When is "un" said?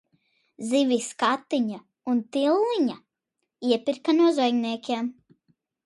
2.13-2.23